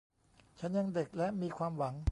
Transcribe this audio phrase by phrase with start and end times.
[0.59, 1.93] ฉันยังเด็กและมีความหวัง